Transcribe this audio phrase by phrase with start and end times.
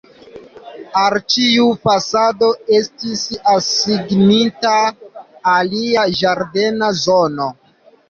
[1.01, 4.75] Al ĉiu fasado estis asignita
[5.57, 7.53] alia ĝardena zono.